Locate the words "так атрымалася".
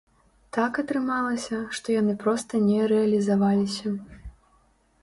0.55-1.59